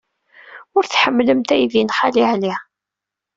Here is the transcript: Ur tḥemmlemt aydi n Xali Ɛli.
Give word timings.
Ur 0.75 0.83
tḥemmlemt 0.85 1.49
aydi 1.55 1.81
n 1.83 1.93
Xali 1.97 2.23
Ɛli. 2.31 2.53